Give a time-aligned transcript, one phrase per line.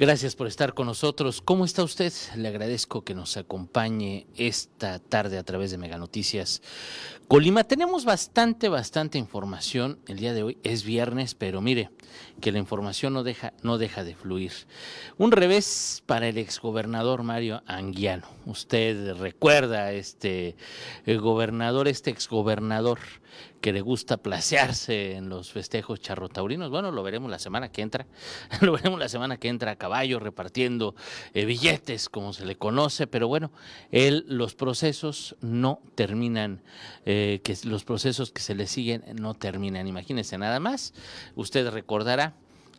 [0.00, 1.42] Gracias por estar con nosotros.
[1.42, 2.10] ¿Cómo está usted?
[2.34, 6.62] Le agradezco que nos acompañe esta tarde a través de Mega Noticias
[7.28, 7.64] Colima.
[7.64, 9.98] Tenemos bastante, bastante información.
[10.08, 11.90] El día de hoy es viernes, pero mire
[12.40, 14.52] que la información no deja, no deja de fluir.
[15.18, 18.26] Un revés para el exgobernador Mario Anguiano.
[18.46, 20.56] Usted recuerda este
[21.04, 23.00] el gobernador, este exgobernador
[23.60, 26.70] que le gusta placearse en los festejos charrotaurinos.
[26.70, 28.06] Bueno, lo veremos la semana que entra.
[28.60, 30.94] lo veremos la semana que entra a caballo repartiendo
[31.34, 33.06] eh, billetes, como se le conoce.
[33.06, 33.52] Pero bueno,
[33.90, 36.62] él, los procesos no terminan,
[37.04, 39.86] eh, que los procesos que se le siguen no terminan.
[39.86, 40.94] Imagínense nada más.
[41.34, 42.34] Usted recordará,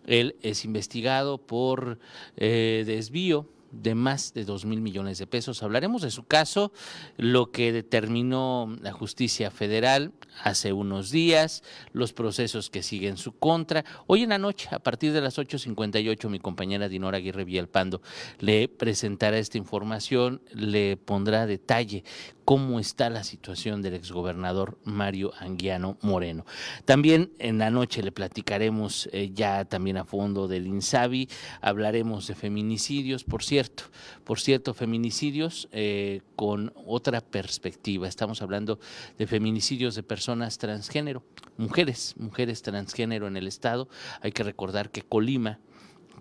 [0.07, 1.99] él es investigado por
[2.37, 5.63] eh, desvío de más de dos mil millones de pesos.
[5.63, 6.71] Hablaremos de su caso,
[7.17, 10.11] lo que determinó la justicia federal
[10.43, 13.85] hace unos días, los procesos que siguen su contra.
[14.07, 18.01] Hoy en la noche, a partir de las 8.58, mi compañera Dinora Aguirre Villalpando
[18.39, 22.03] le presentará esta información, le pondrá detalle
[22.45, 26.45] cómo está la situación del exgobernador Mario Anguiano Moreno.
[26.85, 31.29] También en la noche le platicaremos eh, ya también a fondo del INSABI,
[31.61, 33.83] hablaremos de feminicidios, por cierto,
[34.23, 38.07] por cierto, feminicidios eh, con otra perspectiva.
[38.07, 38.79] Estamos hablando
[39.17, 41.23] de feminicidios de personas transgénero,
[41.57, 43.87] mujeres, mujeres transgénero en el estado.
[44.21, 45.59] Hay que recordar que Colima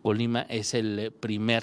[0.03, 1.63] Colima es el primer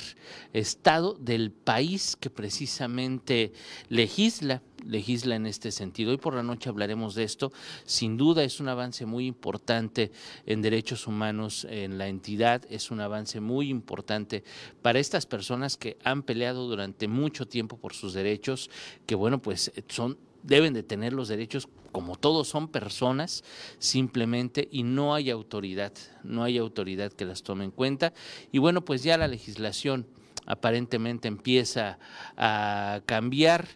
[0.54, 3.52] estado del país que precisamente
[3.90, 6.12] legisla, legisla en este sentido.
[6.12, 7.52] Hoy por la noche hablaremos de esto.
[7.86, 10.12] Sin duda es un avance muy importante
[10.46, 14.44] en derechos humanos en la entidad, es un avance muy importante
[14.82, 18.70] para estas personas que han peleado durante mucho tiempo por sus derechos,
[19.06, 23.44] que bueno, pues son deben de tener los derechos como todos son personas
[23.80, 25.94] simplemente y no hay autoridad,
[26.24, 28.14] no hay autoridad que las tome en cuenta.
[28.52, 30.06] Y bueno, pues ya la legislación
[30.46, 32.00] aparentemente empieza
[32.38, 33.68] a cambiar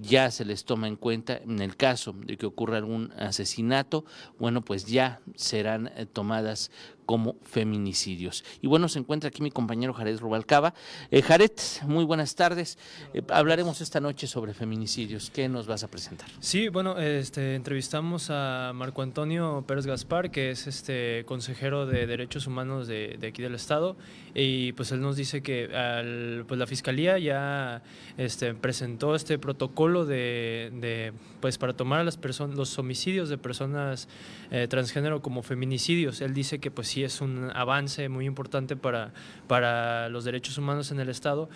[0.00, 4.04] ya se les toma en cuenta en el caso de que ocurra algún asesinato,
[4.38, 6.70] bueno, pues ya serán eh, tomadas
[7.04, 8.44] como feminicidios.
[8.60, 10.74] Y bueno, se encuentra aquí mi compañero Jared Rubalcaba.
[11.10, 11.52] Eh, Jared,
[11.86, 12.76] muy buenas tardes.
[13.14, 15.30] Eh, hablaremos esta noche sobre feminicidios.
[15.30, 16.28] ¿Qué nos vas a presentar?
[16.40, 22.46] Sí, bueno, este, entrevistamos a Marco Antonio Pérez Gaspar, que es este consejero de Derechos
[22.46, 23.96] Humanos de, aquí del Estado,
[24.34, 27.82] y pues él nos dice que pues la Fiscalía ya
[28.18, 34.08] este, presentó este protocolo de, pues para tomar a las personas, los homicidios de personas
[34.50, 36.20] eh, transgénero como feminicidios.
[36.20, 39.12] Él dice que pues sí es un avance muy importante para,
[39.46, 41.48] para los derechos humanos en el Estado,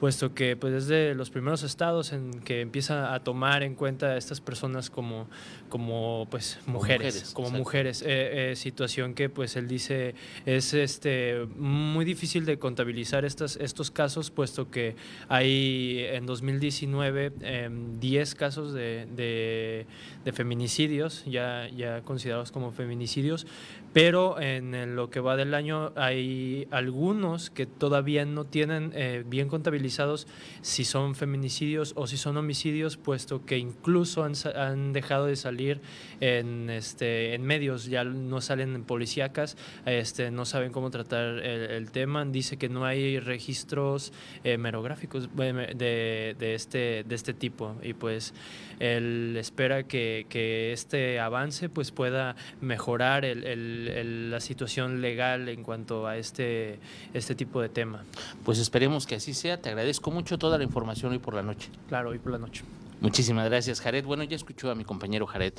[0.00, 4.06] puesto que pues, es de los primeros estados en que empieza a tomar en cuenta
[4.06, 5.28] a estas personas como,
[5.68, 10.14] como pues mujeres, como mujeres, eh, eh, situación que pues él dice
[10.46, 14.96] es este muy difícil de contabilizar estas, estos casos, puesto que
[15.28, 17.32] hay en 2019
[18.00, 19.86] 10 em, casos de, de,
[20.24, 23.46] de, feminicidios, ya, ya considerados como feminicidios,
[23.92, 29.48] pero en lo que va del año hay algunos que todavía no tienen eh, bien
[29.48, 35.80] contabilizados si son feminicidios o si son homicidios, puesto que incluso han, dejado de salir
[36.20, 39.56] en, este, en medios, ya no salen en policíacas,
[39.86, 44.12] este, no saben cómo tratar el, tema, dice que no hay registros
[44.42, 48.34] eh, merográficos de, de, este, de este tipo y pues
[48.80, 53.44] él espera que, que este avance pues pueda mejorar el
[54.30, 56.78] la situación legal en cuanto a este,
[57.12, 58.04] este tipo de tema.
[58.44, 59.60] Pues esperemos que así sea.
[59.60, 61.68] Te agradezco mucho toda la información hoy por la noche.
[61.88, 62.64] Claro, hoy por la noche.
[63.00, 64.04] Muchísimas gracias, Jared.
[64.04, 65.52] Bueno, ya escuchó a mi compañero Jared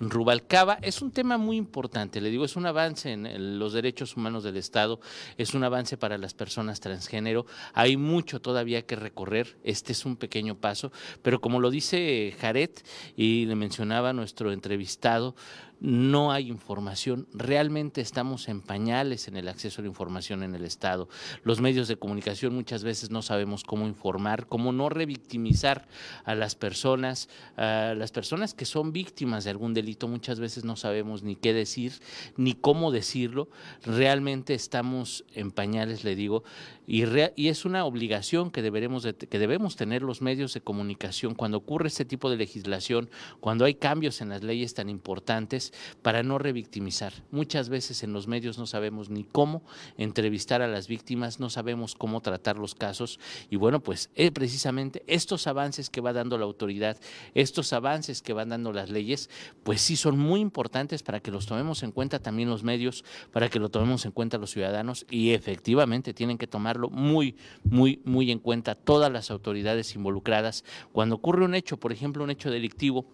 [0.00, 0.78] Rubalcaba.
[0.82, 4.56] Es un tema muy importante, le digo, es un avance en los derechos humanos del
[4.56, 5.00] Estado,
[5.38, 7.46] es un avance para las personas transgénero.
[7.72, 10.92] Hay mucho todavía que recorrer, este es un pequeño paso,
[11.22, 12.70] pero como lo dice Jared
[13.16, 15.36] y le mencionaba nuestro entrevistado,
[15.80, 20.64] no hay información, realmente estamos en pañales en el acceso a la información en el
[20.64, 21.08] Estado.
[21.42, 25.88] Los medios de comunicación muchas veces no sabemos cómo informar, cómo no revictimizar
[26.24, 30.76] a las personas, a las personas que son víctimas de algún delito, muchas veces no
[30.76, 31.92] sabemos ni qué decir,
[32.36, 33.48] ni cómo decirlo.
[33.82, 36.44] Realmente estamos en pañales, le digo,
[36.86, 37.04] y,
[37.36, 41.88] y es una obligación que, deberemos que debemos tener los medios de comunicación cuando ocurre
[41.88, 43.08] este tipo de legislación,
[43.40, 45.69] cuando hay cambios en las leyes tan importantes,
[46.02, 47.12] para no revictimizar.
[47.30, 49.62] Muchas veces en los medios no sabemos ni cómo
[49.96, 53.18] entrevistar a las víctimas, no sabemos cómo tratar los casos
[53.50, 56.98] y bueno, pues es precisamente estos avances que va dando la autoridad,
[57.34, 59.30] estos avances que van dando las leyes,
[59.62, 63.48] pues sí son muy importantes para que los tomemos en cuenta también los medios, para
[63.48, 68.30] que lo tomemos en cuenta los ciudadanos y efectivamente tienen que tomarlo muy, muy, muy
[68.30, 70.64] en cuenta todas las autoridades involucradas.
[70.92, 73.06] Cuando ocurre un hecho, por ejemplo, un hecho delictivo,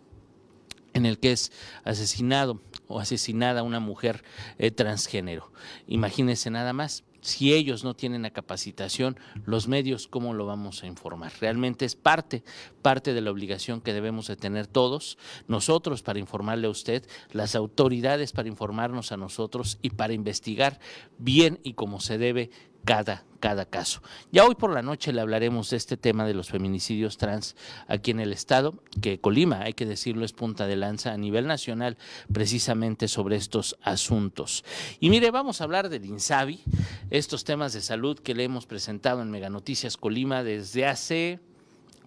[0.97, 1.53] en el que es
[1.85, 4.25] asesinado o asesinada una mujer
[4.59, 5.53] eh, transgénero.
[5.87, 10.87] Imagínense nada más, si ellos no tienen la capacitación, los medios, ¿cómo lo vamos a
[10.87, 11.33] informar?
[11.41, 12.45] Realmente es parte,
[12.83, 17.57] parte de la obligación que debemos de tener todos, nosotros para informarle a usted, las
[17.57, 20.79] autoridades para informarnos a nosotros y para investigar
[21.19, 22.51] bien y como se debe
[22.87, 24.01] cada, cada caso.
[24.33, 27.57] Ya hoy por la noche le hablaremos de este tema de los feminicidios trans
[27.89, 31.47] aquí en el estado, que Colima, hay que decirlo, es punta de lanza a nivel
[31.47, 31.99] nacional
[32.33, 34.65] precisamente sobre estos asuntos.
[35.01, 36.63] Y mire, vamos a hablar del INSABI,
[37.11, 41.41] estos temas de salud que le hemos presentado en Mega Noticias Colima desde hace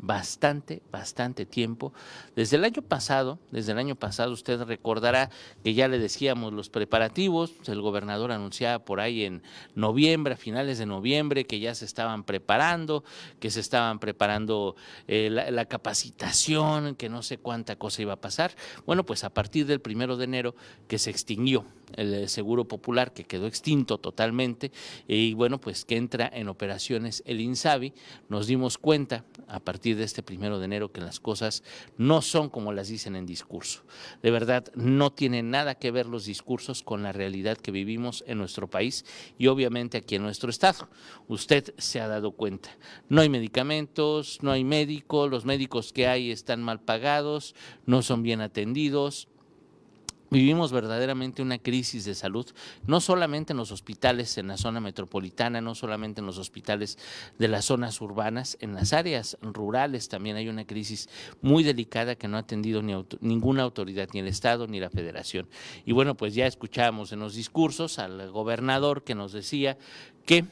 [0.01, 1.93] bastante, bastante tiempo.
[2.35, 5.29] Desde el año pasado, desde el año pasado usted recordará
[5.63, 9.43] que ya le decíamos los preparativos, el gobernador anunciaba por ahí en
[9.75, 13.03] noviembre, a finales de noviembre, que ya se estaban preparando,
[13.39, 14.75] que se estaban preparando
[15.07, 18.55] eh, la, capacitación, que no sé cuánta cosa iba a pasar.
[18.85, 20.55] Bueno, pues a partir del primero de enero
[20.87, 21.65] que se extinguió
[21.95, 24.71] el Seguro Popular, que quedó extinto totalmente,
[25.07, 27.93] y bueno, pues que entra en operaciones el INSABI,
[28.27, 31.63] nos dimos cuenta a partir de este primero de enero que las cosas
[31.97, 33.83] no son como las dicen en discurso.
[34.21, 38.37] De verdad, no tienen nada que ver los discursos con la realidad que vivimos en
[38.37, 39.05] nuestro país
[39.37, 40.89] y obviamente aquí en nuestro estado.
[41.27, 42.69] Usted se ha dado cuenta.
[43.07, 47.55] No hay medicamentos, no hay médicos, los médicos que hay están mal pagados,
[47.85, 49.27] no son bien atendidos
[50.31, 52.45] Vivimos verdaderamente una crisis de salud,
[52.85, 56.99] no solamente en los hospitales en la zona metropolitana, no solamente en los hospitales
[57.39, 61.09] de las zonas urbanas, en las áreas rurales también hay una crisis
[61.41, 65.47] muy delicada que no ha atendido ni ninguna autoridad, ni el Estado ni la Federación.
[65.85, 69.77] Y bueno, pues ya escuchamos en los discursos al gobernador que nos decía
[70.25, 70.45] que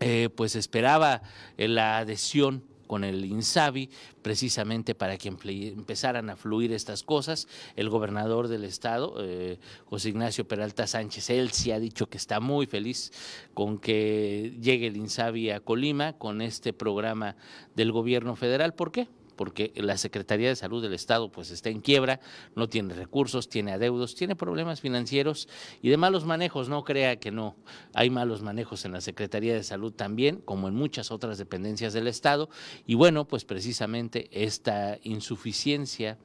[0.00, 1.22] eh, pues esperaba
[1.56, 3.90] la adhesión con el INSABI,
[4.22, 7.48] precisamente para que empezaran a fluir estas cosas.
[7.76, 12.40] El gobernador del estado, eh, José Ignacio Peralta Sánchez, él sí ha dicho que está
[12.40, 13.12] muy feliz
[13.54, 17.36] con que llegue el INSABI a Colima con este programa
[17.74, 18.74] del gobierno federal.
[18.74, 19.08] ¿Por qué?
[19.36, 22.20] Porque la Secretaría de Salud del Estado pues está en quiebra,
[22.54, 25.48] no tiene recursos, tiene adeudos, tiene problemas financieros
[25.82, 27.56] y de malos manejos, no crea que no,
[27.94, 32.08] hay malos manejos en la Secretaría de Salud también, como en muchas otras dependencias del
[32.08, 32.48] Estado,
[32.86, 36.18] y bueno, pues precisamente esta insuficiencia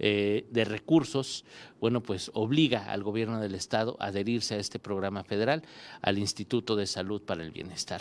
[0.00, 1.44] eh, de recursos,
[1.80, 5.62] bueno, pues obliga al gobierno del Estado a adherirse a este programa federal,
[6.02, 8.00] al Instituto de Salud para el Bienestar.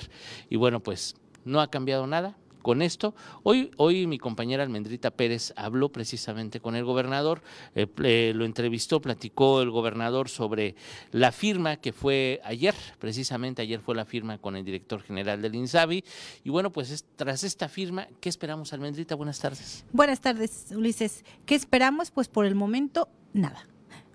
[0.49, 3.13] Y bueno, pues no ha cambiado nada, con esto.
[3.43, 7.43] Hoy, hoy mi compañera Almendrita Pérez habló precisamente con el gobernador,
[7.75, 10.75] eh, lo entrevistó, platicó el gobernador sobre
[11.11, 15.53] la firma que fue ayer, precisamente ayer fue la firma con el director general del
[15.53, 16.03] INSABI.
[16.43, 19.13] Y bueno, pues tras esta firma, ¿qué esperamos, Almendrita?
[19.13, 19.85] Buenas tardes.
[19.91, 21.23] Buenas tardes, Ulises.
[21.45, 22.09] ¿Qué esperamos?
[22.09, 23.67] Pues por el momento, nada.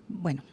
[0.07, 0.43] Bueno,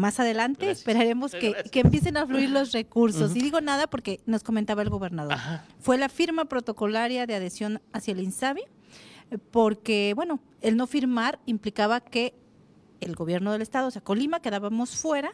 [0.00, 3.36] más adelante esperaremos que, empiecen a fluir los recursos.
[3.36, 5.36] Y digo nada porque nos comentaba el gobernador.
[5.78, 8.62] Fue la firma protocolaria de adhesión hacia el INSABI,
[9.50, 12.34] porque, bueno, el no firmar implicaba que
[13.00, 15.32] el gobierno del estado, o sea, Colima, quedábamos fuera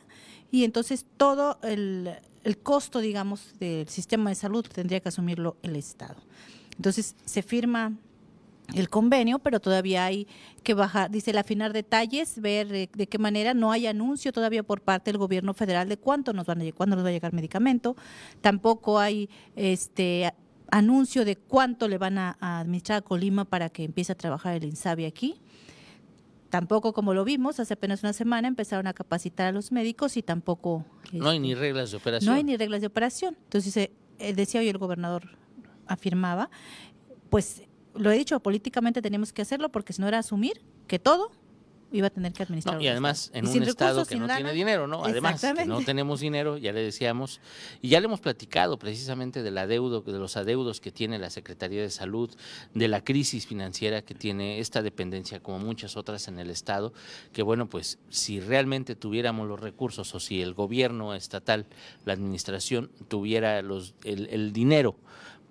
[0.51, 2.11] y entonces todo el,
[2.45, 6.17] el costo, digamos, del sistema de salud tendría que asumirlo el estado.
[6.77, 7.93] Entonces se firma
[8.75, 10.27] el convenio, pero todavía hay
[10.63, 14.81] que bajar, dice el afinar detalles, ver de, qué manera no hay anuncio todavía por
[14.81, 17.97] parte del gobierno federal de cuánto nos van a cuándo nos va a llegar medicamento,
[18.41, 20.33] tampoco hay este
[20.71, 24.65] anuncio de cuánto le van a, administrar a Colima para que empiece a trabajar el
[24.65, 25.41] INSABI aquí.
[26.51, 30.23] Tampoco, como lo vimos, hace apenas una semana empezaron a capacitar a los médicos y
[30.23, 30.85] tampoco...
[31.13, 32.33] no hay ni este, reglas de operación.
[32.33, 33.37] No hay ni reglas de operación.
[33.45, 35.37] Entonces, eh, decía hoy el gobernador,
[35.87, 36.51] afirmaba,
[37.31, 37.63] pues
[37.99, 41.31] lo he dicho, políticamente tenemos que hacerlo porque si no era asumir que todo
[41.93, 42.81] iba a tener que administrar.
[42.83, 45.05] y además en un estado que no tiene dinero, ¿no?
[45.05, 47.41] Además que no tenemos dinero, ya le decíamos,
[47.81, 51.83] y ya le hemos platicado precisamente del adeudo, de los adeudos que tiene la Secretaría
[51.83, 52.31] de Salud,
[52.75, 56.93] de la crisis financiera que tiene esta dependencia como muchas otras en el estado,
[57.33, 61.67] que bueno, pues si realmente tuviéramos los recursos o si el gobierno estatal,
[62.05, 64.97] la administración tuviera los el, el dinero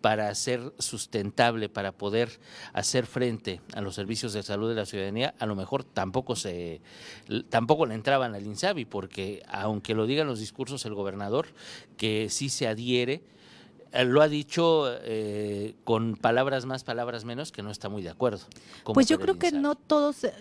[0.05, 2.39] para ser sustentable, para poder
[2.73, 6.79] hacer frente a los servicios de salud de la ciudadanía, a lo mejor tampoco se
[7.49, 11.47] tampoco le entraban al INSABI, porque aunque lo digan los discursos el gobernador,
[11.97, 13.23] que sí se adhiere
[13.93, 18.09] eh, lo ha dicho eh, con palabras más, palabras menos, que no está muy de
[18.09, 18.45] acuerdo.
[18.93, 20.33] Pues yo creo que no todos, eh,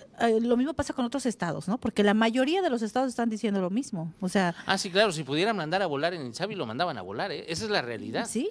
[0.43, 1.79] lo mismo pasa con otros estados, ¿no?
[1.79, 4.13] Porque la mayoría de los estados están diciendo lo mismo.
[4.21, 4.55] O sea.
[4.67, 7.47] Ah, sí, claro, si pudieran mandar a volar en Insabi, lo mandaban a volar, ¿eh?
[7.49, 8.27] Esa es la realidad.
[8.29, 8.51] Sí.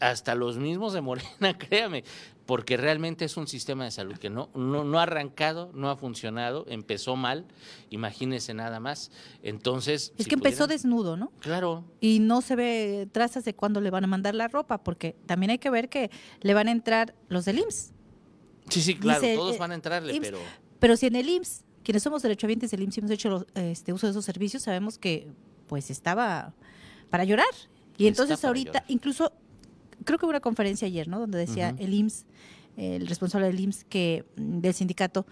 [0.00, 2.04] Hasta los mismos de Morena, créame
[2.50, 6.64] porque realmente es un sistema de salud que no, no, ha arrancado, no ha funcionado,
[6.68, 7.46] empezó mal,
[7.90, 9.12] imagínese nada más.
[9.44, 10.12] Entonces.
[10.18, 11.30] Es que empezó desnudo, ¿no?
[11.38, 11.84] Claro.
[12.00, 15.50] Y no se ve trazas de cuándo le van a mandar la ropa, porque también
[15.50, 16.10] hay que ver que
[16.40, 17.92] le van a entrar los del IMSS.
[18.68, 20.38] Sí, sí, claro, todos van a entrarle, pero.
[20.80, 24.08] Pero si en el IMSS, quienes somos derechohabientes del IMSS y hemos hecho este, uso
[24.08, 25.28] de esos servicios, sabemos que
[25.68, 26.52] pues estaba
[27.10, 27.54] para llorar.
[27.96, 29.30] Y entonces ahorita, incluso
[30.04, 31.18] creo que hubo una conferencia ayer, ¿no?
[31.18, 32.26] Donde decía el IMSS,
[32.76, 35.26] el responsable del IMSS que, mm, del sindicato,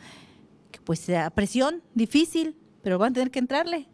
[0.71, 3.89] que pues sea presión, difícil, pero van a tener que entrarle.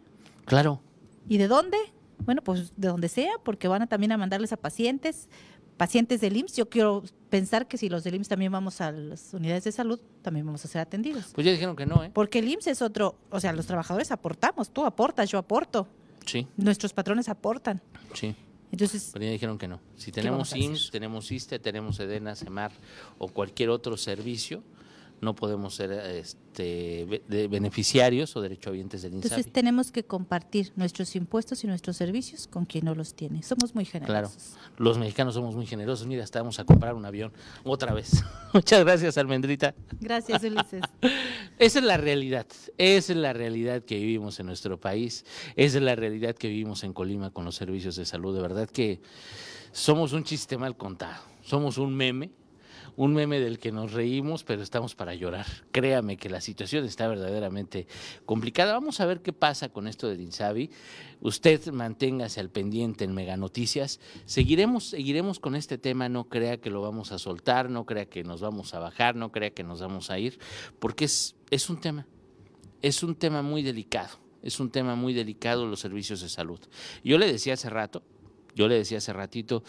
[0.44, 0.80] Claro.
[1.28, 1.76] ¿Y de dónde?
[2.18, 5.28] Bueno, pues de donde sea, porque van a también a mandarles a pacientes,
[5.76, 6.56] pacientes del IMSS.
[6.56, 10.00] Yo quiero pensar que si los del IMSS también vamos a las unidades de salud,
[10.22, 11.32] también vamos a ser atendidos.
[11.34, 12.10] Pues ya dijeron que no, ¿eh?
[12.12, 15.88] Porque el IMSS es otro, o sea, los trabajadores aportamos, tú aportas, yo aporto.
[16.26, 16.46] Sí.
[16.56, 17.82] Nuestros patrones aportan.
[18.14, 18.34] Sí.
[18.72, 19.80] Entonces, Pero ya dijeron que no.
[19.96, 22.72] Si tenemos IMSS, tenemos ISTE, tenemos EDENA, CEMAR
[23.18, 24.62] o cualquier otro servicio,
[25.20, 29.28] no podemos ser este, de beneficiarios o derechohabientes del INSABI.
[29.28, 33.42] Entonces tenemos que compartir nuestros impuestos y nuestros servicios con quien no los tiene.
[33.42, 34.36] Somos muy generosos.
[34.36, 36.06] Claro, los mexicanos somos muy generosos.
[36.06, 37.32] Mira, estábamos a comprar un avión
[37.64, 38.22] otra vez.
[38.52, 39.74] Muchas gracias, Almendrita.
[40.00, 40.82] Gracias, Ulises.
[41.58, 42.46] Esa es la realidad.
[42.78, 45.24] Esa es la realidad que vivimos en nuestro país.
[45.56, 48.34] Esa es la realidad que vivimos en Colima con los servicios de salud.
[48.34, 49.00] De verdad que
[49.72, 51.22] somos un chiste mal contado.
[51.42, 52.30] Somos un meme
[52.96, 55.46] un meme del que nos reímos, pero estamos para llorar.
[55.72, 57.86] Créame que la situación está verdaderamente
[58.24, 58.72] complicada.
[58.72, 60.70] Vamos a ver qué pasa con esto de Insabi.
[61.20, 64.00] Usted manténgase al pendiente en Mega Noticias.
[64.26, 66.08] Seguiremos, seguiremos con este tema.
[66.08, 69.32] No crea que lo vamos a soltar, no crea que nos vamos a bajar, no
[69.32, 70.38] crea que nos vamos a ir,
[70.78, 72.06] porque es, es un tema,
[72.82, 74.24] es un tema muy delicado.
[74.42, 76.60] Es un tema muy delicado los servicios de salud.
[77.02, 78.02] Yo le decía hace rato,
[78.54, 79.64] yo le decía hace ratito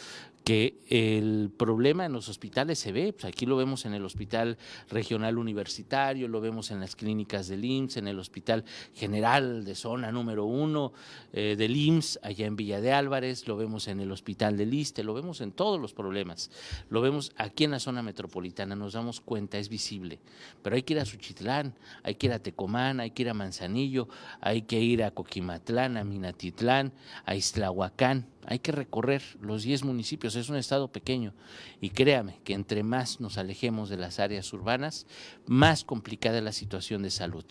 [0.46, 4.60] que el problema en los hospitales se ve, pues aquí lo vemos en el Hospital
[4.92, 10.12] Regional Universitario, lo vemos en las clínicas del IMSS, en el Hospital General de Zona
[10.12, 10.94] número uno
[11.34, 15.04] eh, del IMSS, allá en Villa de Álvarez, lo vemos en el Hospital del ISTE,
[15.04, 16.52] lo vemos en todos los problemas,
[16.90, 20.20] lo vemos aquí en la zona metropolitana, nos damos cuenta, es visible,
[20.62, 21.74] pero hay que ir a Suchitlán,
[22.04, 24.08] hay que ir a Tecomán, hay que ir a Manzanillo,
[24.42, 26.94] hay que ir a Coquimatlán, a Minatitlán,
[27.26, 31.34] a Islahuacán, hay que recorrer los 10 municipios, es un estado pequeño
[31.82, 35.08] y créame que entre más nos alejemos de las áreas urbanas,
[35.46, 37.46] más complicada es la situación de salud.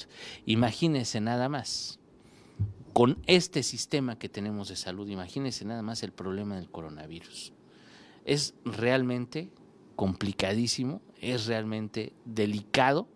[0.47, 1.99] Imagínense nada más,
[2.93, 7.53] con este sistema que tenemos de salud, imagínense nada más el problema del coronavirus.
[8.25, 9.51] Es realmente
[9.97, 13.09] complicadísimo, es realmente delicado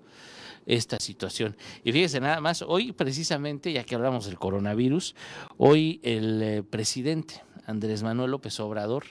[0.66, 1.56] esta situación.
[1.82, 5.14] Y fíjese nada más, hoy precisamente, ya que hablamos del coronavirus,
[5.56, 9.04] hoy el eh, presidente Andrés Manuel López Obrador.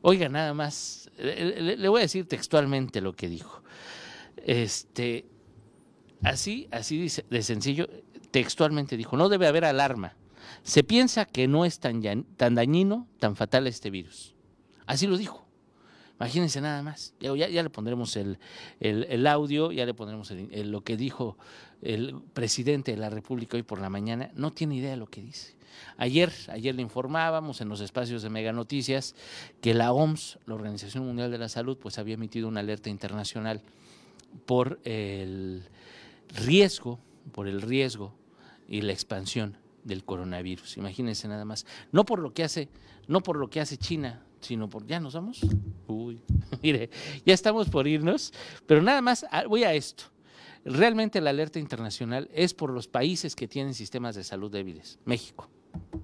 [0.00, 3.62] Oiga, nada más, le, voy a decir textualmente lo que dijo.
[4.38, 5.26] Este,
[6.22, 7.86] así, así dice, de sencillo,
[8.30, 10.16] textualmente dijo, no debe haber alarma.
[10.62, 12.02] Se piensa que no es tan,
[12.36, 14.34] tan dañino, tan fatal este virus.
[14.86, 15.46] Así lo dijo.
[16.18, 17.14] Imagínense nada más.
[17.20, 18.38] Ya, ya, le pondremos el,
[18.80, 21.36] el, audio, ya le pondremos lo que dijo
[21.82, 24.30] el presidente de la República hoy por la mañana.
[24.34, 25.56] No tiene idea de lo que dice.
[25.96, 29.14] Ayer, ayer le informábamos en los espacios de Mega Noticias
[29.60, 33.62] que la OMS, la Organización Mundial de la Salud, pues había emitido una alerta internacional
[34.46, 35.62] por el
[36.34, 36.98] riesgo,
[37.32, 38.14] por el riesgo
[38.68, 40.76] y la expansión del coronavirus.
[40.76, 41.66] Imagínense nada más.
[41.92, 42.68] No por lo que hace,
[43.06, 45.40] no por lo que hace China, sino por ya nos vamos.
[45.86, 46.20] Uy,
[46.62, 46.90] mire,
[47.24, 48.32] ya estamos por irnos,
[48.66, 50.04] pero nada más ah, voy a esto.
[50.68, 54.98] Realmente la alerta internacional es por los países que tienen sistemas de salud débiles.
[55.06, 55.48] México.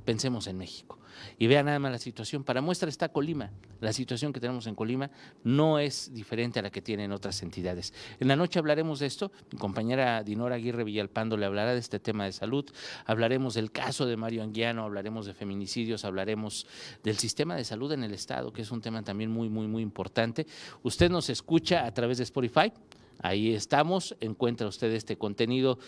[0.04, 0.98] Pensemos en México.
[1.38, 2.44] Y vean nada más la situación.
[2.44, 3.50] Para muestra está Colima.
[3.80, 5.10] La situación que tenemos en Colima
[5.42, 7.92] no es diferente a la que tienen otras entidades.
[8.20, 9.32] En la noche hablaremos de esto.
[9.52, 12.64] Mi compañera Dinora Aguirre Villalpando le hablará de este tema de salud.
[13.04, 16.66] Hablaremos del caso de Mario Anguiano, hablaremos de feminicidios, hablaremos
[17.02, 19.82] del sistema de salud en el Estado, que es un tema también muy, muy, muy
[19.82, 20.46] importante.
[20.82, 22.72] Usted nos escucha a través de Spotify.
[23.20, 25.78] Ahí estamos, encuentra usted este contenido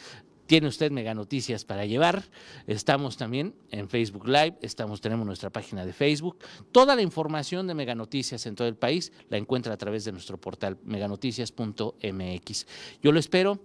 [0.46, 2.22] tiene usted Mega Noticias para llevar.
[2.66, 6.38] Estamos también en Facebook Live, estamos, tenemos nuestra página de Facebook.
[6.72, 10.12] Toda la información de Mega Noticias en todo el país la encuentra a través de
[10.12, 12.66] nuestro portal meganoticias.mx.
[13.02, 13.60] Yo lo espero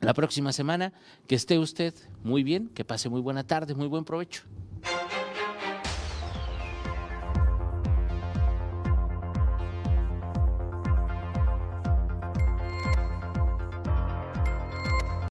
[0.00, 0.92] la próxima semana.
[1.26, 4.42] Que esté usted muy bien, que pase muy buena tarde, muy buen provecho.